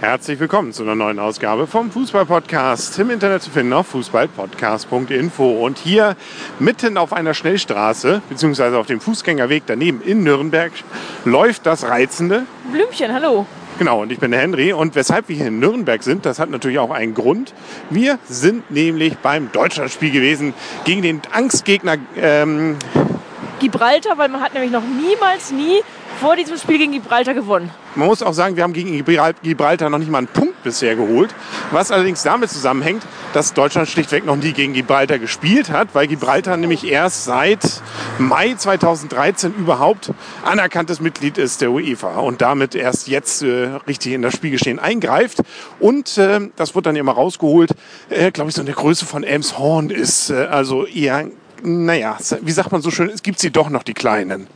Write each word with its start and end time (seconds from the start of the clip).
Herzlich 0.00 0.38
willkommen 0.38 0.74
zu 0.74 0.82
einer 0.82 0.94
neuen 0.94 1.18
Ausgabe 1.18 1.66
vom 1.66 1.90
Fußballpodcast. 1.90 2.98
Im 2.98 3.08
Internet 3.08 3.42
zu 3.42 3.48
finden 3.48 3.72
auf 3.72 3.86
fußballpodcast.info. 3.86 5.64
Und 5.64 5.78
hier 5.78 6.16
mitten 6.58 6.98
auf 6.98 7.14
einer 7.14 7.32
Schnellstraße, 7.32 8.20
beziehungsweise 8.28 8.76
auf 8.76 8.86
dem 8.86 9.00
Fußgängerweg 9.00 9.62
daneben 9.66 10.02
in 10.02 10.22
Nürnberg, 10.22 10.70
läuft 11.24 11.64
das 11.64 11.84
reizende 11.84 12.44
Blümchen. 12.70 13.10
Hallo. 13.10 13.46
Genau, 13.78 14.02
und 14.02 14.12
ich 14.12 14.18
bin 14.18 14.32
der 14.32 14.40
Henry. 14.40 14.74
Und 14.74 14.96
weshalb 14.96 15.30
wir 15.30 15.36
hier 15.36 15.46
in 15.46 15.60
Nürnberg 15.60 16.02
sind, 16.02 16.26
das 16.26 16.38
hat 16.38 16.50
natürlich 16.50 16.78
auch 16.78 16.90
einen 16.90 17.14
Grund. 17.14 17.54
Wir 17.88 18.18
sind 18.28 18.70
nämlich 18.70 19.16
beim 19.16 19.50
Deutschlandspiel 19.50 20.10
gewesen 20.10 20.52
gegen 20.84 21.00
den 21.00 21.22
Angstgegner 21.32 21.96
ähm, 22.20 22.76
Gibraltar, 23.60 24.18
weil 24.18 24.28
man 24.28 24.42
hat 24.42 24.52
nämlich 24.52 24.72
noch 24.72 24.82
niemals, 24.82 25.52
nie 25.52 25.80
vor 26.20 26.36
diesem 26.36 26.56
Spiel 26.56 26.78
gegen 26.78 26.92
Gibraltar 26.92 27.34
gewonnen. 27.34 27.70
Man 27.94 28.08
muss 28.08 28.22
auch 28.22 28.32
sagen, 28.32 28.56
wir 28.56 28.62
haben 28.62 28.72
gegen 28.72 29.04
Gibraltar 29.42 29.90
noch 29.90 29.98
nicht 29.98 30.10
mal 30.10 30.18
einen 30.18 30.26
Punkt 30.26 30.62
bisher 30.62 30.96
geholt. 30.96 31.34
Was 31.70 31.90
allerdings 31.90 32.22
damit 32.22 32.50
zusammenhängt, 32.50 33.02
dass 33.32 33.52
Deutschland 33.52 33.88
schlichtweg 33.88 34.24
noch 34.24 34.36
nie 34.36 34.52
gegen 34.52 34.72
Gibraltar 34.72 35.18
gespielt 35.18 35.70
hat, 35.70 35.88
weil 35.94 36.06
Gibraltar 36.06 36.56
nämlich 36.56 36.86
erst 36.86 37.24
seit 37.24 37.60
Mai 38.18 38.54
2013 38.54 39.54
überhaupt 39.54 40.12
anerkanntes 40.44 41.00
Mitglied 41.00 41.38
ist 41.38 41.60
der 41.60 41.70
UEFA 41.70 42.18
und 42.18 42.40
damit 42.40 42.74
erst 42.74 43.08
jetzt 43.08 43.42
äh, 43.42 43.70
richtig 43.86 44.12
in 44.12 44.22
das 44.22 44.34
Spielgeschehen 44.34 44.78
eingreift. 44.78 45.42
Und 45.80 46.18
äh, 46.18 46.48
das 46.56 46.74
wird 46.74 46.86
dann 46.86 46.96
immer 46.96 47.12
rausgeholt, 47.12 47.70
äh, 48.08 48.30
glaube 48.30 48.50
ich, 48.50 48.56
so 48.56 48.62
in 48.62 48.66
der 48.66 48.74
Größe 48.74 49.04
von 49.04 49.22
Elmshorn 49.22 49.90
ist. 49.90 50.30
Äh, 50.30 50.46
also 50.46 50.86
eher, 50.86 51.26
naja, 51.62 52.16
wie 52.40 52.52
sagt 52.52 52.72
man 52.72 52.82
so 52.82 52.90
schön, 52.90 53.10
es 53.10 53.22
gibt 53.22 53.38
sie 53.38 53.50
doch 53.50 53.68
noch, 53.70 53.82
die 53.82 53.94
Kleinen. 53.94 54.46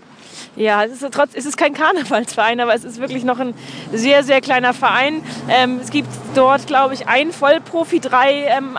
Ja, 0.61 0.85
es 0.85 1.01
ist, 1.01 1.15
trotz, 1.15 1.31
es 1.33 1.47
ist 1.47 1.57
kein 1.57 1.73
Karnevalsverein, 1.73 2.61
aber 2.61 2.75
es 2.75 2.85
ist 2.85 3.01
wirklich 3.01 3.25
noch 3.25 3.39
ein 3.39 3.55
sehr, 3.95 4.23
sehr 4.23 4.43
kleiner 4.43 4.75
Verein. 4.75 5.23
Ähm, 5.49 5.81
es 5.83 5.91
gibt 5.91 6.11
dort, 6.35 6.67
glaube 6.67 6.93
ich, 6.93 7.09
einen 7.09 7.33
Vollprofi, 7.33 7.99
drei 7.99 8.45
ähm, 8.45 8.77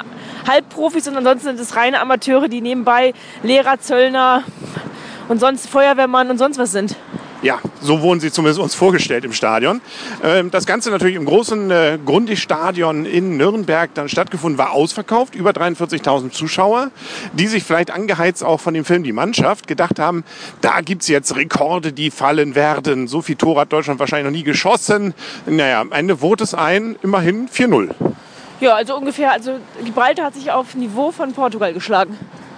Halbprofis 0.47 1.07
und 1.07 1.17
ansonsten 1.17 1.47
sind 1.47 1.59
es 1.59 1.75
reine 1.75 1.99
Amateure, 1.99 2.49
die 2.49 2.61
nebenbei 2.61 3.15
Lehrer, 3.41 3.79
Zöllner 3.79 4.43
und 5.27 5.39
sonst 5.39 5.67
Feuerwehrmann 5.67 6.29
und 6.29 6.37
sonst 6.37 6.59
was 6.59 6.71
sind. 6.71 6.95
Ja, 7.41 7.59
so 7.81 8.01
wurden 8.01 8.19
sie 8.19 8.31
zumindest 8.31 8.59
uns 8.59 8.75
vorgestellt 8.75 9.25
im 9.25 9.33
Stadion. 9.33 9.81
Ähm, 10.23 10.51
das 10.51 10.67
Ganze 10.67 10.91
natürlich 10.91 11.15
im 11.15 11.25
großen 11.25 11.71
äh, 11.71 11.97
Grundig-Stadion 12.05 13.05
in 13.05 13.35
Nürnberg 13.37 13.91
dann 13.95 14.09
stattgefunden, 14.09 14.59
war 14.59 14.71
ausverkauft. 14.73 15.33
Über 15.33 15.49
43.000 15.49 16.29
Zuschauer, 16.29 16.91
die 17.33 17.47
sich 17.47 17.63
vielleicht 17.63 17.89
angeheizt 17.89 18.43
auch 18.43 18.59
von 18.59 18.75
dem 18.75 18.85
Film 18.85 19.03
Die 19.03 19.11
Mannschaft 19.11 19.67
gedacht 19.67 19.97
haben, 19.97 20.23
da 20.61 20.81
gibt's 20.81 21.07
jetzt 21.07 21.35
Rekorde, 21.35 21.93
die 21.93 22.11
fallen 22.11 22.53
werden. 22.53 23.07
So 23.07 23.23
viel 23.23 23.37
Tor 23.37 23.59
hat 23.59 23.73
Deutschland 23.73 23.99
wahrscheinlich 23.99 24.31
noch 24.31 24.37
nie 24.37 24.43
geschossen. 24.43 25.15
Naja, 25.47 25.81
am 25.81 25.91
Ende 25.91 26.21
wurde 26.21 26.43
es 26.43 26.53
ein, 26.53 26.95
immerhin 27.01 27.49
4-0. 27.49 27.89
Ja, 28.59 28.75
also 28.75 28.95
ungefähr, 28.95 29.31
also 29.31 29.57
Gibraltar 29.83 30.25
hat 30.25 30.35
sich 30.35 30.51
auf 30.51 30.75
Niveau 30.75 31.11
von 31.11 31.33
Portugal 31.33 31.73
geschlagen. 31.73 32.15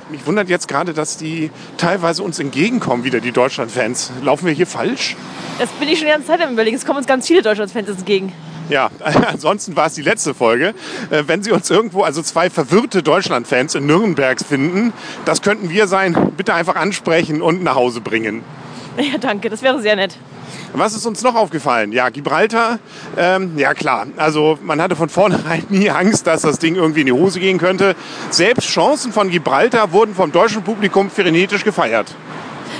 Mich 0.09 0.25
wundert 0.27 0.49
jetzt 0.49 0.67
gerade, 0.67 0.93
dass 0.93 1.17
die 1.17 1.49
teilweise 1.77 2.23
uns 2.23 2.39
entgegenkommen, 2.39 3.03
wieder 3.03 3.19
die 3.19 3.31
Deutschland-Fans. 3.31 4.11
Laufen 4.21 4.45
wir 4.45 4.53
hier 4.53 4.67
falsch? 4.67 5.15
Das 5.59 5.69
bin 5.71 5.87
ich 5.87 5.99
schon 5.99 6.07
die 6.07 6.13
ganze 6.13 6.27
Zeit 6.27 6.41
am 6.41 6.53
überlegen. 6.53 6.75
Es 6.75 6.85
kommen 6.85 6.97
uns 6.97 7.07
ganz 7.07 7.27
viele 7.27 7.41
Deutschland-Fans 7.41 7.89
entgegen. 7.89 8.33
Ja, 8.69 8.89
ansonsten 9.27 9.75
war 9.75 9.87
es 9.87 9.93
die 9.93 10.01
letzte 10.01 10.33
Folge. 10.33 10.73
Äh, 11.09 11.23
wenn 11.27 11.43
Sie 11.43 11.51
uns 11.51 11.69
irgendwo, 11.69 12.03
also 12.03 12.21
zwei 12.21 12.49
verwirrte 12.49 13.03
Deutschland-Fans 13.03 13.75
in 13.75 13.85
Nürnberg 13.85 14.39
finden, 14.39 14.93
das 15.25 15.41
könnten 15.41 15.69
wir 15.69 15.87
sein. 15.87 16.15
Bitte 16.37 16.53
einfach 16.53 16.75
ansprechen 16.75 17.41
und 17.41 17.63
nach 17.63 17.75
Hause 17.75 18.01
bringen. 18.01 18.43
Ja, 18.95 19.17
danke, 19.17 19.49
das 19.49 19.63
wäre 19.63 19.81
sehr 19.81 19.95
nett. 19.95 20.17
Was 20.73 20.95
ist 20.95 21.05
uns 21.05 21.21
noch 21.21 21.35
aufgefallen? 21.35 21.91
Ja, 21.91 22.09
Gibraltar, 22.09 22.79
ähm, 23.17 23.57
ja 23.57 23.73
klar. 23.73 24.07
Also 24.17 24.57
man 24.61 24.81
hatte 24.81 24.95
von 24.95 25.09
vornherein 25.09 25.65
nie 25.69 25.89
Angst, 25.89 26.27
dass 26.27 26.41
das 26.41 26.59
Ding 26.59 26.75
irgendwie 26.75 27.01
in 27.01 27.05
die 27.07 27.13
Hose 27.13 27.39
gehen 27.39 27.57
könnte. 27.57 27.95
Selbst 28.29 28.67
Chancen 28.69 29.11
von 29.13 29.29
Gibraltar 29.29 29.91
wurden 29.91 30.15
vom 30.15 30.31
deutschen 30.31 30.63
Publikum 30.63 31.09
frenetisch 31.09 31.63
gefeiert. 31.63 32.15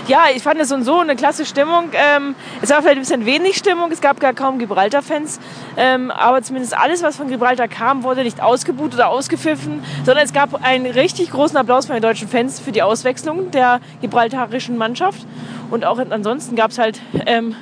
Ja, 0.06 0.26
ich 0.36 0.44
fand 0.44 0.60
es 0.60 0.68
so 0.68 0.76
und 0.76 0.84
so 0.84 1.00
eine 1.00 1.16
klasse 1.16 1.46
Stimmung. 1.46 1.92
Ähm, 1.94 2.36
es 2.62 2.70
war 2.72 2.82
vielleicht 2.82 2.98
ein 2.98 3.02
bisschen 3.02 3.26
wenig 3.26 3.56
Stimmung, 3.56 3.90
es 3.90 4.02
gab 4.02 4.20
gar 4.20 4.34
kaum 4.34 4.60
Gibraltar-Fans. 4.60 5.40
Ähm, 5.78 6.12
aber 6.12 6.42
zumindest 6.42 6.78
alles, 6.78 7.02
was 7.04 7.16
von 7.16 7.30
Gibraltar 7.30 7.70
kam, 7.70 8.04
wurde 8.04 8.24
nicht 8.24 8.42
ausgebuht 8.42 8.94
oder 8.94 9.08
ausgepfiffen, 9.08 9.82
sondern 10.06 10.26
es 10.26 10.34
gab 10.34 10.62
einen 10.62 10.88
richtig 10.88 11.32
großen 11.32 11.56
Applaus 11.56 11.86
von 11.86 11.96
den 11.96 12.02
deutschen 12.02 12.28
Fans 12.28 12.60
für 12.60 12.74
die 12.74 12.82
Auswechslung 12.82 13.52
der 13.52 13.80
gibraltarischen 14.02 14.78
Mannschaft. 14.78 15.26
Und 15.74 15.86
auch 15.86 15.98
ansonsten 15.98 16.56
gab 16.56 16.70
es 16.70 16.78
halt, 16.78 17.02
ähm, 17.26 17.56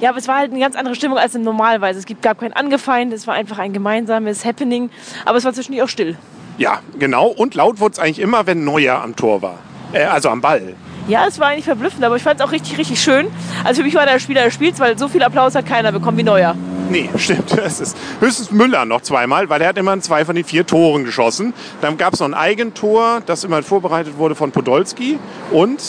ja, 0.00 0.08
aber 0.08 0.18
es 0.18 0.26
war 0.26 0.38
halt 0.38 0.50
eine 0.50 0.58
ganz 0.58 0.74
andere 0.74 0.96
Stimmung 0.96 1.16
als 1.16 1.34
normalerweise. 1.34 2.00
Es 2.00 2.06
gab 2.20 2.40
kein 2.40 2.52
Angefeind, 2.52 3.12
es 3.12 3.28
war 3.28 3.34
einfach 3.34 3.60
ein 3.60 3.72
gemeinsames 3.72 4.44
Happening, 4.44 4.90
aber 5.24 5.38
es 5.38 5.44
war 5.44 5.52
zwischendurch 5.52 5.84
auch 5.84 5.88
still. 5.88 6.16
Ja, 6.58 6.80
genau. 6.98 7.28
Und 7.28 7.54
laut 7.54 7.78
wurde 7.78 7.92
es 7.92 7.98
eigentlich 8.00 8.18
immer, 8.18 8.48
wenn 8.48 8.64
Neuer 8.64 9.00
am 9.00 9.14
Tor 9.14 9.42
war. 9.42 9.60
Äh, 9.92 10.02
also 10.02 10.28
am 10.28 10.40
Ball. 10.40 10.74
Ja, 11.06 11.28
es 11.28 11.38
war 11.38 11.50
eigentlich 11.50 11.66
verblüffend, 11.66 12.04
aber 12.04 12.16
ich 12.16 12.24
fand 12.24 12.40
es 12.40 12.44
auch 12.44 12.50
richtig, 12.50 12.78
richtig 12.78 13.00
schön. 13.00 13.28
Also 13.62 13.82
für 13.82 13.84
mich 13.84 13.94
war 13.94 14.06
der 14.06 14.18
Spieler 14.18 14.42
des 14.42 14.54
Spiels, 14.54 14.80
weil 14.80 14.98
so 14.98 15.06
viel 15.06 15.22
Applaus 15.22 15.54
hat 15.54 15.64
keiner 15.64 15.92
bekommen 15.92 16.18
wie 16.18 16.24
Neuer. 16.24 16.56
Nee, 16.90 17.10
stimmt. 17.16 17.56
Das 17.56 17.78
ist 17.78 17.96
höchstens 18.18 18.50
Müller 18.50 18.84
noch 18.86 19.02
zweimal, 19.02 19.48
weil 19.48 19.62
er 19.62 19.68
hat 19.68 19.78
immer 19.78 20.00
zwei 20.00 20.24
von 20.24 20.34
den 20.34 20.44
vier 20.44 20.66
Toren 20.66 21.04
geschossen. 21.04 21.54
Dann 21.80 21.96
gab 21.96 22.14
es 22.14 22.18
noch 22.18 22.26
ein 22.26 22.34
Eigentor, 22.34 23.22
das 23.24 23.44
immer 23.44 23.62
vorbereitet 23.62 24.18
wurde 24.18 24.34
von 24.34 24.50
Podolski. 24.50 25.20
Und 25.52 25.80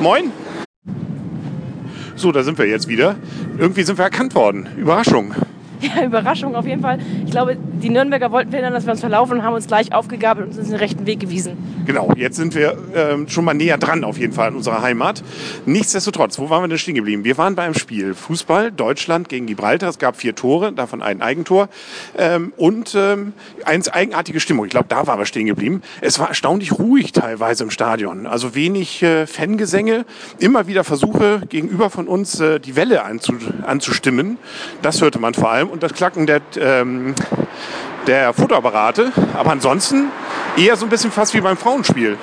Moin. 0.00 0.30
So, 2.16 2.32
da 2.32 2.42
sind 2.42 2.58
wir 2.58 2.66
jetzt 2.66 2.88
wieder. 2.88 3.16
Irgendwie 3.58 3.82
sind 3.82 3.98
wir 3.98 4.04
erkannt 4.04 4.34
worden. 4.34 4.68
Überraschung. 4.76 5.34
Ja, 5.80 6.04
Überraschung 6.04 6.54
auf 6.54 6.66
jeden 6.66 6.82
Fall. 6.82 6.98
Ich 7.24 7.30
glaube, 7.30 7.56
die 7.82 7.90
Nürnberger 7.90 8.32
wollten 8.32 8.50
verhindern, 8.50 8.74
dass 8.74 8.86
wir 8.86 8.92
uns 8.92 9.00
verlaufen 9.00 9.38
und 9.38 9.42
haben 9.42 9.54
uns 9.54 9.66
gleich 9.66 9.92
aufgegabelt 9.92 10.48
und 10.48 10.58
uns 10.58 10.68
den 10.68 10.76
rechten 10.76 11.06
Weg 11.06 11.20
gewiesen. 11.20 11.56
Genau, 11.86 12.12
jetzt 12.16 12.36
sind 12.36 12.54
wir 12.54 12.76
ähm, 12.94 13.28
schon 13.28 13.44
mal 13.44 13.54
näher 13.54 13.78
dran 13.78 14.02
auf 14.04 14.18
jeden 14.18 14.32
Fall 14.32 14.50
in 14.50 14.56
unserer 14.56 14.82
Heimat. 14.82 15.22
Nichtsdestotrotz, 15.66 16.38
wo 16.38 16.50
waren 16.50 16.62
wir 16.62 16.68
denn 16.68 16.78
stehen 16.78 16.94
geblieben? 16.94 17.24
Wir 17.24 17.38
waren 17.38 17.54
beim 17.54 17.74
Spiel 17.74 18.14
Fußball, 18.14 18.72
Deutschland 18.72 19.28
gegen 19.28 19.46
Gibraltar. 19.46 19.88
Es 19.88 19.98
gab 19.98 20.16
vier 20.16 20.34
Tore, 20.34 20.72
davon 20.72 21.02
ein 21.02 21.22
Eigentor 21.22 21.68
ähm, 22.18 22.52
und 22.56 22.94
ähm, 22.96 23.34
eine 23.64 23.82
eigenartige 23.92 24.40
Stimmung. 24.40 24.64
Ich 24.64 24.70
glaube, 24.70 24.86
da 24.88 25.06
waren 25.06 25.18
wir 25.18 25.26
stehen 25.26 25.46
geblieben. 25.46 25.82
Es 26.00 26.18
war 26.18 26.28
erstaunlich 26.28 26.72
ruhig 26.72 27.12
teilweise 27.12 27.64
im 27.64 27.70
Stadion. 27.70 28.26
Also 28.26 28.54
wenig 28.54 29.02
äh, 29.02 29.26
Fangesänge, 29.26 30.04
immer 30.38 30.66
wieder 30.66 30.82
Versuche 30.82 31.42
gegenüber 31.48 31.90
von 31.90 32.08
uns 32.08 32.40
äh, 32.40 32.58
die 32.58 32.74
Welle 32.74 33.04
anzu 33.04 33.34
anzustimmen. 33.64 34.38
Das 34.82 35.00
hörte 35.00 35.18
man 35.18 35.34
vor 35.34 35.50
allem 35.50 35.68
und 35.68 35.82
das 35.82 35.92
Klacken 35.92 36.26
der, 36.26 36.40
ähm, 36.58 37.14
der 38.06 38.32
Futterapparate. 38.32 39.12
Aber 39.36 39.50
ansonsten 39.50 40.10
eher 40.56 40.76
so 40.76 40.86
ein 40.86 40.88
bisschen 40.88 41.10
fast 41.10 41.34
wie 41.34 41.40
beim 41.40 41.56
Frauenspiel. 41.56 42.16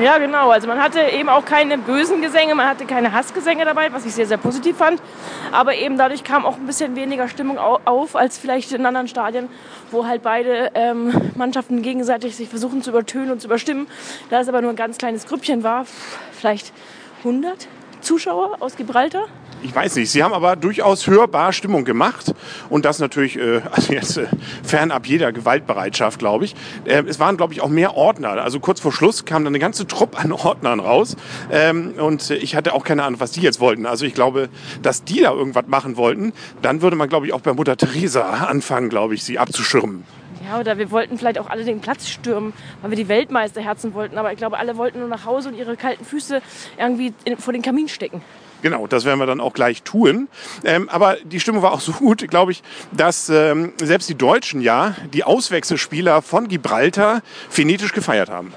Ja, 0.00 0.18
genau. 0.18 0.50
Also 0.50 0.68
man 0.68 0.80
hatte 0.80 1.00
eben 1.00 1.28
auch 1.28 1.44
keine 1.44 1.76
bösen 1.76 2.22
Gesänge, 2.22 2.54
man 2.54 2.68
hatte 2.68 2.86
keine 2.86 3.12
Hassgesänge 3.12 3.64
dabei, 3.64 3.92
was 3.92 4.06
ich 4.06 4.14
sehr, 4.14 4.26
sehr 4.26 4.36
positiv 4.36 4.76
fand. 4.76 5.02
Aber 5.50 5.74
eben 5.74 5.98
dadurch 5.98 6.22
kam 6.22 6.46
auch 6.46 6.56
ein 6.56 6.66
bisschen 6.66 6.94
weniger 6.94 7.28
Stimmung 7.28 7.58
auf 7.58 8.14
als 8.14 8.38
vielleicht 8.38 8.70
in 8.72 8.86
anderen 8.86 9.08
Stadien, 9.08 9.48
wo 9.90 10.06
halt 10.06 10.22
beide 10.22 10.70
ähm, 10.74 11.32
Mannschaften 11.34 11.82
gegenseitig 11.82 12.36
sich 12.36 12.48
versuchen 12.48 12.82
zu 12.82 12.90
übertönen 12.90 13.32
und 13.32 13.40
zu 13.40 13.48
überstimmen. 13.48 13.88
Da 14.30 14.40
es 14.40 14.48
aber 14.48 14.62
nur 14.62 14.70
ein 14.70 14.76
ganz 14.76 14.96
kleines 14.96 15.26
Grüppchen 15.26 15.64
war, 15.64 15.86
vielleicht 16.32 16.72
100 17.18 17.66
Zuschauer 18.00 18.56
aus 18.60 18.76
Gibraltar 18.76 19.26
ich 19.62 19.74
weiß 19.74 19.96
nicht, 19.96 20.10
sie 20.10 20.22
haben 20.22 20.32
aber 20.32 20.56
durchaus 20.56 21.06
hörbar 21.06 21.52
Stimmung 21.52 21.84
gemacht 21.84 22.34
und 22.68 22.84
das 22.84 22.98
natürlich, 22.98 23.38
äh, 23.38 23.62
also 23.72 23.92
jetzt 23.92 24.16
äh, 24.16 24.26
fernab 24.62 25.06
jeder 25.06 25.32
Gewaltbereitschaft, 25.32 26.18
glaube 26.18 26.44
ich. 26.44 26.54
Äh, 26.84 27.04
es 27.06 27.18
waren, 27.18 27.36
glaube 27.36 27.52
ich, 27.52 27.60
auch 27.60 27.68
mehr 27.68 27.96
Ordner. 27.96 28.30
Also 28.30 28.60
kurz 28.60 28.80
vor 28.80 28.92
Schluss 28.92 29.24
kam 29.24 29.44
dann 29.44 29.52
eine 29.52 29.58
ganze 29.58 29.86
Truppe 29.86 30.18
an 30.18 30.32
Ordnern 30.32 30.80
raus 30.80 31.16
ähm, 31.50 31.94
und 31.98 32.30
ich 32.30 32.56
hatte 32.56 32.74
auch 32.74 32.84
keine 32.84 33.04
Ahnung, 33.04 33.20
was 33.20 33.32
die 33.32 33.40
jetzt 33.40 33.60
wollten. 33.60 33.86
Also 33.86 34.04
ich 34.04 34.14
glaube, 34.14 34.48
dass 34.82 35.04
die 35.04 35.20
da 35.20 35.32
irgendwas 35.32 35.66
machen 35.66 35.96
wollten, 35.96 36.32
dann 36.62 36.82
würde 36.82 36.96
man, 36.96 37.08
glaube 37.08 37.26
ich, 37.26 37.32
auch 37.32 37.40
bei 37.40 37.52
Mutter 37.52 37.76
Teresa 37.76 38.22
anfangen, 38.22 38.88
glaube 38.88 39.14
ich, 39.14 39.24
sie 39.24 39.38
abzuschirmen. 39.38 40.04
Ja, 40.50 40.58
oder 40.58 40.78
wir 40.78 40.90
wollten 40.90 41.16
vielleicht 41.16 41.38
auch 41.38 41.48
alle 41.48 41.62
den 41.64 41.80
Platz 41.80 42.08
stürmen, 42.08 42.52
weil 42.82 42.90
wir 42.90 42.96
die 42.96 43.06
Weltmeisterherzen 43.06 43.94
wollten. 43.94 44.18
Aber 44.18 44.32
ich 44.32 44.38
glaube, 44.38 44.58
alle 44.58 44.76
wollten 44.76 44.98
nur 44.98 45.06
nach 45.06 45.24
Hause 45.24 45.50
und 45.50 45.54
ihre 45.54 45.76
kalten 45.76 46.04
Füße 46.04 46.42
irgendwie 46.76 47.14
in, 47.24 47.36
vor 47.36 47.52
den 47.52 47.62
Kamin 47.62 47.88
stecken. 47.88 48.20
Genau, 48.60 48.88
das 48.88 49.04
werden 49.04 49.20
wir 49.20 49.26
dann 49.26 49.40
auch 49.40 49.52
gleich 49.52 49.84
tun. 49.84 50.26
Ähm, 50.64 50.88
aber 50.88 51.18
die 51.22 51.38
Stimmung 51.38 51.62
war 51.62 51.70
auch 51.70 51.80
so 51.80 51.92
gut, 51.92 52.26
glaube 52.26 52.50
ich, 52.50 52.64
dass 52.90 53.28
ähm, 53.28 53.74
selbst 53.80 54.08
die 54.08 54.16
Deutschen 54.16 54.60
ja 54.60 54.96
die 55.14 55.22
Auswechselspieler 55.22 56.20
von 56.20 56.48
Gibraltar 56.48 57.22
phonetisch 57.48 57.92
gefeiert 57.92 58.28
haben. 58.28 58.52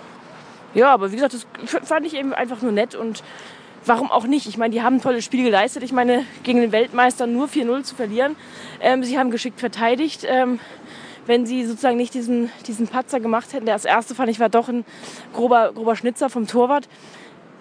Ja, 0.73 0.91
aber 0.91 1.11
wie 1.11 1.17
gesagt, 1.17 1.35
das 1.35 1.45
fand 1.83 2.07
ich 2.07 2.15
eben 2.15 2.33
einfach 2.33 2.63
nur 2.63 2.71
nett 2.71 2.95
und 2.95 3.23
warum 3.85 4.09
auch 4.09 4.25
nicht? 4.25 4.47
Ich 4.47 4.57
meine, 4.57 4.73
die 4.73 4.81
haben 4.81 4.95
ein 4.95 5.01
tolles 5.01 5.23
Spiel 5.23 5.43
geleistet. 5.43 5.83
Ich 5.83 5.91
meine, 5.91 6.25
gegen 6.41 6.59
den 6.59 6.71
Weltmeister 6.71 7.27
nur 7.27 7.47
4-0 7.47 7.83
zu 7.83 7.93
verlieren. 7.93 8.35
Ähm, 8.81 9.03
sie 9.03 9.19
haben 9.19 9.29
geschickt 9.29 9.59
verteidigt. 9.59 10.25
Ähm, 10.27 10.59
wenn 11.25 11.45
sie 11.45 11.65
sozusagen 11.65 11.97
nicht 11.97 12.13
diesen, 12.13 12.49
diesen 12.67 12.87
Patzer 12.87 13.19
gemacht 13.19 13.53
hätten, 13.53 13.65
der 13.65 13.75
das 13.75 13.85
erste 13.85 14.15
fand 14.15 14.29
ich 14.29 14.39
war 14.39 14.49
doch 14.49 14.69
ein 14.69 14.85
grober, 15.33 15.71
grober 15.73 15.95
Schnitzer 15.95 16.29
vom 16.29 16.47
Torwart 16.47 16.87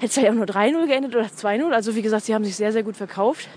hätte 0.03 0.09
es 0.09 0.15
vielleicht 0.15 0.33
auch 0.33 0.37
nur 0.37 0.47
3-0 0.47 0.87
geendet 0.89 1.15
oder 1.15 1.27
2-0. 1.27 1.71
Also 1.71 1.95
wie 1.95 2.03
gesagt, 2.03 2.25
sie 2.25 2.35
haben 2.35 2.45
sich 2.45 2.57
sehr, 2.57 2.73
sehr 2.73 2.83
gut 2.83 2.97
verkauft. 2.97 3.49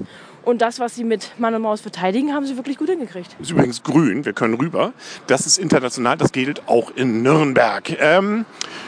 Und 0.44 0.62
das, 0.62 0.80
was 0.80 0.94
sie 0.94 1.04
mit 1.04 1.32
Mann 1.40 1.56
und 1.56 1.64
Maus 1.64 1.82
verteidigen, 1.82 2.36
haben 2.36 2.46
sie 2.46 2.56
wirklich 2.56 2.78
gut 2.78 2.88
hingekriegt. 2.88 3.36
Ist 3.42 3.50
übrigens 3.50 3.82
grün, 3.82 4.26
wir 4.26 4.34
können 4.34 4.54
rüber. 4.54 4.94
Das 5.26 5.48
ist 5.48 5.58
international, 5.58 6.18
das 6.18 6.32
gilt 6.32 6.68
auch 6.68 6.92
in 6.96 7.24
Nürnberg. 7.24 8.00
Ähm, 8.00 8.46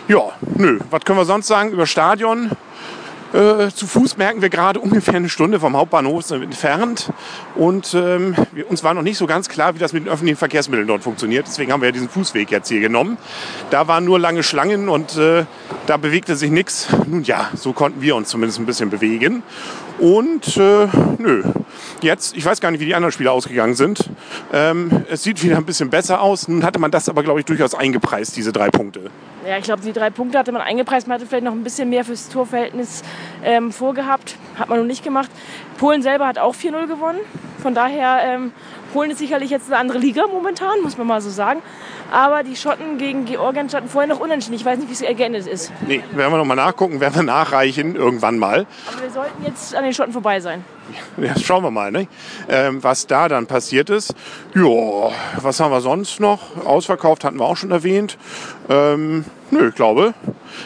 ja, 0.08 0.30
nö, 0.56 0.80
was 0.92 1.02
können 1.04 1.18
wir 1.18 1.26
sonst 1.26 1.48
sagen 1.48 1.72
über 1.72 1.88
Stadion? 1.88 2.52
Äh, 3.34 3.70
zu 3.72 3.88
Fuß 3.88 4.18
merken 4.18 4.42
wir 4.42 4.50
gerade 4.50 4.80
ungefähr 4.80 5.16
eine 5.16 5.28
Stunde 5.30 5.60
vom 5.60 5.76
Hauptbahnhof 5.76 6.32
entfernt. 6.32 7.12
Und 7.56 7.94
ähm, 7.94 8.36
wir, 8.54 8.70
uns 8.70 8.84
war 8.84 8.94
noch 8.94 9.02
nicht 9.02 9.18
so 9.18 9.28
ganz 9.28 9.50
klar, 9.50 9.76
wie 9.76 9.80
das 9.80 9.94
mit 9.94 10.06
den 10.06 10.12
öffentlichen 10.12 10.38
Verkehrsmitteln 10.38 10.88
dort 10.88 11.04
funktioniert. 11.04 11.46
Deswegen 11.48 11.72
haben 11.72 11.82
wir 11.82 11.90
ja 11.90 11.92
diesen 11.92 12.10
Fußweg 12.10 12.50
jetzt 12.52 12.70
hier 12.70 12.80
genommen. 12.80 13.18
Da 13.70 13.88
waren 13.88 14.06
nur 14.06 14.18
lange 14.20 14.44
Schlangen 14.44 14.88
und 14.88 15.18
äh, 15.18 15.46
da 15.88 15.98
bewegte 15.98 16.36
sich 16.36 16.52
nichts. 16.52 16.88
Nun 17.06 17.24
ja, 17.24 17.50
so 17.54 17.74
konnten 17.74 18.02
wir 18.02 18.16
uns 18.16 18.30
zumindest 18.30 18.60
ein 18.60 18.66
bisschen 18.66 18.90
bewegen. 18.90 19.44
Und 20.00 20.58
äh, 20.58 20.88
nö, 21.18 21.44
jetzt, 22.04 22.36
ich 22.36 22.46
weiß 22.46 22.62
gar 22.62 22.72
nicht, 22.72 22.80
wie 22.80 22.86
die 22.86 22.96
anderen 22.96 23.12
Spiele 23.12 23.32
ausgegangen 23.32 23.76
sind. 23.76 24.10
Ähm, 24.54 25.06
es 25.10 25.24
sieht 25.24 25.44
wieder 25.44 25.58
ein 25.58 25.66
bisschen 25.66 25.90
besser 25.90 26.22
aus. 26.22 26.48
Nun 26.48 26.64
hatte 26.64 26.80
man 26.80 26.92
das 26.92 27.10
aber, 27.10 27.24
glaube 27.24 27.40
ich, 27.40 27.46
durchaus 27.46 27.74
eingepreist, 27.76 28.36
diese 28.36 28.52
drei 28.52 28.70
Punkte. 28.70 29.10
Ja, 29.48 29.58
ich 29.58 29.64
glaube, 29.64 29.82
die 29.82 29.94
drei 29.94 30.10
Punkte 30.10 30.38
hatte 30.38 30.52
man 30.52 30.62
eingepreist. 30.62 31.08
Man 31.08 31.16
hatte 31.16 31.26
vielleicht 31.26 31.46
noch 31.46 31.54
ein 31.54 31.64
bisschen 31.64 31.90
mehr 31.90 32.04
fürs 32.04 32.30
Torverhältnis 32.30 33.04
ähm, 33.44 33.72
vorgehabt. 33.72 34.36
Hat 34.58 34.70
man 34.70 34.80
noch 34.80 34.86
nicht 34.86 35.04
gemacht. 35.04 35.30
Polen 35.78 36.02
selber 36.02 36.28
hat 36.28 36.38
auch 36.38 36.56
4-0 36.56 36.88
gewonnen. 36.88 37.20
Von 37.62 37.74
daher, 37.74 38.20
ähm, 38.24 38.52
Polen 38.88 39.12
ist 39.12 39.20
sicherlich 39.20 39.50
jetzt 39.50 39.68
eine 39.68 39.78
andere 39.78 39.98
Liga 39.98 40.26
momentan, 40.28 40.82
muss 40.82 40.98
man 40.98 41.08
mal 41.08 41.22
so 41.22 41.30
sagen. 41.30 41.62
Aber 42.12 42.44
die 42.44 42.56
Schotten 42.56 42.98
gegen 42.98 43.26
Georgien 43.26 43.68
standen 43.70 43.90
vorher 43.90 44.08
noch 44.08 44.20
unentschieden. 44.20 44.56
Ich 44.56 44.66
weiß 44.66 44.80
nicht, 44.80 44.90
wie 44.90 44.94
es 44.94 45.18
geendet 45.18 45.46
ist. 45.46 45.72
Nee, 45.88 46.02
werden 46.14 46.32
wir 46.32 46.38
noch 46.38 46.46
mal 46.46 46.56
nachgucken, 46.56 47.00
werden 47.00 47.16
wir 47.16 47.24
nachreichen, 47.24 47.96
irgendwann 47.96 48.40
mal. 48.40 48.66
Aber 48.92 49.02
wir 49.02 49.10
sollten 49.10 49.46
jetzt 49.46 49.76
an 49.76 49.84
den 49.84 49.94
Schotten 49.94 50.14
vorbei 50.14 50.40
sein. 50.40 50.64
Ja, 51.18 51.38
schauen 51.38 51.64
wir 51.64 51.72
mal, 51.72 51.92
ne? 51.92 52.08
ähm, 52.48 52.82
was 52.82 53.08
da 53.08 53.28
dann 53.28 53.46
passiert 53.46 53.90
ist. 53.90 54.16
Ja, 54.56 55.12
was 55.42 55.60
haben 55.60 55.72
wir 55.72 55.82
sonst 55.82 56.22
noch? 56.22 56.66
Ausverkauft 56.66 57.26
hatten 57.26 57.38
wir 57.40 57.46
auch 57.46 57.58
schon 57.58 57.72
erwähnt. 57.72 58.18
Ähm, 58.70 59.26
nö, 59.52 59.68
ich 59.68 59.76
glaube, 59.76 60.14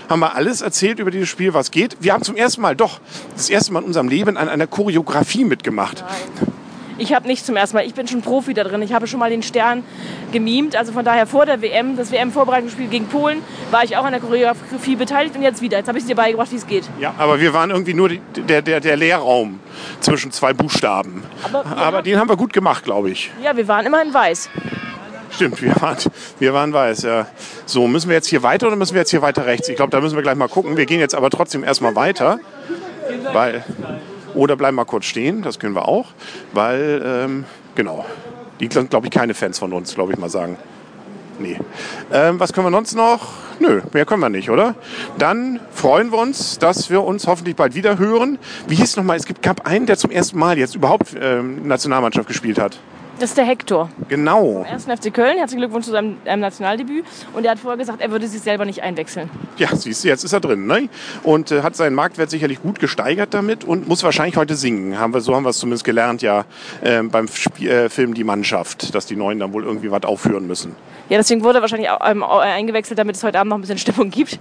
haben 0.09 0.19
wir 0.19 0.35
alles 0.35 0.61
erzählt 0.61 0.99
über 0.99 1.09
dieses 1.09 1.27
Spiel, 1.27 1.55
was 1.55 1.71
geht. 1.71 1.97
Wir 2.01 2.13
haben 2.13 2.21
zum 2.23 2.35
ersten 2.35 2.61
Mal, 2.61 2.75
doch, 2.75 2.99
das 3.33 3.49
erste 3.49 3.73
Mal 3.73 3.79
in 3.79 3.85
unserem 3.87 4.09
Leben 4.09 4.37
an 4.37 4.47
einer 4.47 4.67
Choreografie 4.67 5.43
mitgemacht. 5.43 6.03
Nein. 6.07 6.53
Ich 7.01 7.15
habe 7.15 7.27
nicht 7.27 7.43
zum 7.43 7.55
ersten 7.55 7.77
Mal, 7.77 7.85
ich 7.87 7.95
bin 7.95 8.07
schon 8.07 8.21
Profi 8.21 8.53
da 8.53 8.63
drin. 8.63 8.79
Ich 8.83 8.93
habe 8.93 9.07
schon 9.07 9.19
mal 9.19 9.31
den 9.31 9.41
Stern 9.41 9.83
gemimt. 10.31 10.75
Also 10.75 10.93
von 10.93 11.03
daher 11.03 11.25
vor 11.25 11.47
der 11.47 11.59
WM, 11.63 11.97
das 11.97 12.11
WM-Vorbereitungsspiel 12.11 12.89
gegen 12.89 13.07
Polen, 13.07 13.41
war 13.71 13.83
ich 13.83 13.97
auch 13.97 14.05
an 14.05 14.11
der 14.11 14.21
Choreografie 14.21 14.95
beteiligt 14.95 15.35
und 15.35 15.41
jetzt 15.41 15.63
wieder. 15.63 15.79
Jetzt 15.79 15.87
habe 15.87 15.97
ich 15.97 16.05
dir 16.05 16.15
beigebracht, 16.15 16.51
wie 16.51 16.57
es 16.57 16.67
geht. 16.67 16.83
Ja, 16.99 17.15
aber 17.17 17.39
wir 17.39 17.55
waren 17.55 17.71
irgendwie 17.71 17.95
nur 17.95 18.09
die, 18.09 18.21
der, 18.35 18.61
der, 18.61 18.79
der 18.81 18.97
Leerraum 18.97 19.59
zwischen 19.99 20.31
zwei 20.31 20.53
Buchstaben. 20.53 21.23
Aber, 21.43 21.65
aber 21.65 22.01
den 22.03 22.19
haben 22.19 22.29
wir 22.29 22.37
gut 22.37 22.53
gemacht, 22.53 22.83
glaube 22.83 23.09
ich. 23.09 23.31
Ja, 23.43 23.57
wir 23.57 23.67
waren 23.67 23.87
immerhin 23.87 24.13
weiß. 24.13 24.51
Stimmt, 25.31 25.59
wir 25.59 25.75
waren, 25.81 25.97
wir 26.37 26.53
waren 26.53 26.71
weiß, 26.71 27.01
ja. 27.01 27.25
So, 27.65 27.87
müssen 27.87 28.09
wir 28.09 28.15
jetzt 28.15 28.27
hier 28.27 28.43
weiter 28.43 28.67
oder 28.67 28.75
müssen 28.75 28.93
wir 28.93 29.01
jetzt 29.01 29.09
hier 29.09 29.23
weiter 29.23 29.47
rechts? 29.47 29.67
Ich 29.69 29.75
glaube, 29.75 29.89
da 29.89 30.01
müssen 30.01 30.15
wir 30.15 30.21
gleich 30.21 30.35
mal 30.35 30.49
gucken. 30.49 30.77
Wir 30.77 30.85
gehen 30.85 30.99
jetzt 30.99 31.15
aber 31.15 31.31
trotzdem 31.31 31.63
erstmal 31.63 31.95
weiter, 31.95 32.39
weil 33.33 33.63
oder 34.33 34.55
bleiben 34.55 34.75
mal 34.75 34.85
kurz 34.85 35.05
stehen, 35.05 35.41
das 35.41 35.59
können 35.59 35.75
wir 35.75 35.87
auch, 35.87 36.07
weil, 36.53 37.01
ähm, 37.05 37.45
genau, 37.75 38.05
die 38.59 38.69
sind, 38.71 38.89
glaube 38.89 39.07
ich, 39.07 39.11
keine 39.11 39.33
Fans 39.33 39.59
von 39.59 39.73
uns, 39.73 39.95
glaube 39.95 40.13
ich 40.13 40.19
mal 40.19 40.29
sagen. 40.29 40.57
Nee. 41.39 41.57
Ähm, 42.11 42.39
was 42.39 42.53
können 42.53 42.67
wir 42.67 42.71
sonst 42.71 42.95
noch? 42.95 43.33
Nö, 43.59 43.81
mehr 43.93 44.05
können 44.05 44.21
wir 44.21 44.29
nicht, 44.29 44.49
oder? 44.49 44.75
Dann 45.17 45.59
freuen 45.71 46.11
wir 46.11 46.19
uns, 46.19 46.59
dass 46.59 46.89
wir 46.89 47.03
uns 47.03 47.25
hoffentlich 47.25 47.55
bald 47.55 47.73
wieder 47.73 47.97
hören. 47.97 48.37
Wie 48.67 48.75
hieß 48.75 48.89
es 48.89 48.97
nochmal? 48.97 49.17
Es 49.17 49.25
gab 49.41 49.67
einen, 49.67 49.85
der 49.85 49.97
zum 49.97 50.11
ersten 50.11 50.37
Mal 50.37 50.57
jetzt 50.57 50.75
überhaupt 50.75 51.15
ähm, 51.19 51.67
Nationalmannschaft 51.67 52.27
gespielt 52.27 52.59
hat. 52.59 52.79
Das 53.21 53.29
ist 53.29 53.37
der 53.37 53.45
Hector. 53.45 53.87
Genau. 54.09 54.65
1. 54.67 54.85
FC 54.85 55.13
Köln. 55.13 55.37
Herzlichen 55.37 55.59
Glückwunsch 55.59 55.85
zu 55.85 55.91
seinem 55.91 56.17
ähm, 56.25 56.39
Nationaldebüt. 56.39 57.05
Und 57.33 57.45
er 57.45 57.51
hat 57.51 57.59
vorher 57.59 57.77
gesagt, 57.77 58.01
er 58.01 58.09
würde 58.09 58.27
sich 58.27 58.41
selber 58.41 58.65
nicht 58.65 58.81
einwechseln. 58.81 59.29
Ja, 59.57 59.75
siehst 59.75 60.03
du, 60.03 60.07
jetzt 60.07 60.23
ist 60.23 60.33
er 60.33 60.39
drin. 60.39 60.65
Ne? 60.65 60.89
Und 61.21 61.51
äh, 61.51 61.61
hat 61.61 61.75
seinen 61.75 61.93
Marktwert 61.93 62.31
sicherlich 62.31 62.63
gut 62.63 62.79
gesteigert 62.79 63.35
damit 63.35 63.63
und 63.63 63.87
muss 63.87 64.03
wahrscheinlich 64.03 64.37
heute 64.37 64.55
singen. 64.55 64.97
Haben 64.97 65.13
wir, 65.13 65.21
so 65.21 65.35
haben 65.35 65.43
wir 65.43 65.51
es 65.51 65.59
zumindest 65.59 65.83
gelernt, 65.83 66.23
ja, 66.23 66.45
äh, 66.81 67.03
beim 67.03 67.27
Spiel, 67.27 67.69
äh, 67.69 67.89
Film 67.89 68.15
Die 68.15 68.23
Mannschaft, 68.23 68.95
dass 68.95 69.05
die 69.05 69.15
Neuen 69.15 69.37
dann 69.37 69.53
wohl 69.53 69.65
irgendwie 69.65 69.91
was 69.91 70.01
aufführen 70.01 70.47
müssen. 70.47 70.75
Ja, 71.09 71.17
deswegen 71.17 71.43
wurde 71.43 71.59
er 71.59 71.61
wahrscheinlich 71.61 71.91
auch, 71.91 71.99
ähm, 72.03 72.23
eingewechselt, 72.23 72.97
damit 72.97 73.17
es 73.17 73.23
heute 73.23 73.37
Abend 73.37 73.49
noch 73.51 73.57
ein 73.59 73.61
bisschen 73.61 73.77
Stimmung 73.77 74.09
gibt. 74.09 74.39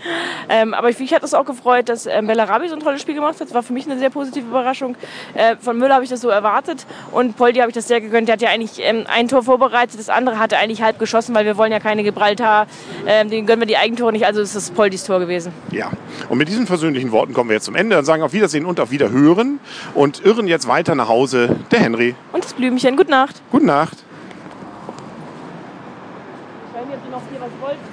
Ähm, 0.48 0.72
aber 0.72 0.88
mich 0.98 1.12
hat 1.12 1.22
es 1.22 1.34
auch 1.34 1.44
gefreut, 1.44 1.90
dass 1.90 2.06
ähm, 2.06 2.28
Bellarabi 2.28 2.68
so 2.68 2.76
ein 2.76 2.80
tolles 2.80 3.02
Spiel 3.02 3.14
gemacht 3.14 3.34
hat. 3.40 3.48
Das 3.48 3.52
war 3.54 3.62
für 3.62 3.74
mich 3.74 3.84
eine 3.84 3.98
sehr 3.98 4.08
positive 4.08 4.46
Überraschung. 4.46 4.96
Äh, 5.34 5.56
von 5.56 5.76
Müller 5.76 5.96
habe 5.96 6.04
ich 6.04 6.10
das 6.10 6.22
so 6.22 6.30
erwartet 6.30 6.86
und 7.12 7.36
Poldi 7.36 7.58
habe 7.58 7.70
ich 7.70 7.74
das 7.74 7.86
sehr 7.86 8.00
gegönnt. 8.00 8.28
Der 8.28 8.34
hat 8.34 8.40
ja 8.40 8.48
eigentlich 8.70 8.86
ähm, 8.86 9.04
ein 9.08 9.28
Tor 9.28 9.42
vorbereitet, 9.42 9.98
das 9.98 10.08
andere 10.08 10.38
hatte 10.38 10.56
eigentlich 10.56 10.82
halb 10.82 10.98
geschossen, 10.98 11.34
weil 11.34 11.44
wir 11.44 11.56
wollen 11.56 11.72
ja 11.72 11.80
keine 11.80 12.02
Gibraltar, 12.02 12.66
ähm, 13.06 13.30
denen 13.30 13.46
gönnen 13.46 13.60
wir 13.60 13.66
die 13.66 13.76
Eigentore 13.76 14.12
nicht. 14.12 14.26
Also 14.26 14.40
ist 14.40 14.56
das 14.56 14.70
Poldis 14.70 15.04
Tor 15.04 15.18
gewesen. 15.18 15.52
Ja, 15.70 15.90
und 16.28 16.38
mit 16.38 16.48
diesen 16.48 16.66
versöhnlichen 16.66 17.12
Worten 17.12 17.32
kommen 17.32 17.50
wir 17.50 17.54
jetzt 17.54 17.64
zum 17.64 17.74
Ende 17.74 17.98
und 17.98 18.04
sagen 18.04 18.22
auf 18.22 18.32
Wiedersehen 18.32 18.64
und 18.64 18.80
auf 18.80 18.90
Wiederhören 18.90 19.60
und 19.94 20.24
irren 20.24 20.46
jetzt 20.46 20.68
weiter 20.68 20.94
nach 20.94 21.08
Hause. 21.08 21.56
Der 21.70 21.80
Henry. 21.80 22.14
Und 22.32 22.44
das 22.44 22.54
Blümchen. 22.54 22.96
Gute 22.96 23.10
Nacht. 23.10 23.42
Gute 23.50 23.66
Nacht. 23.66 23.98
Ich 26.68 26.80
weiß 26.80 26.86
nicht, 26.86 26.96
ob 26.96 27.04
ihr 27.04 27.10
noch 27.10 27.22
hier 27.30 27.40
was 27.40 27.50
wollt. 27.60 27.89